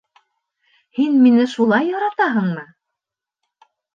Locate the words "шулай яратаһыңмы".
1.51-2.65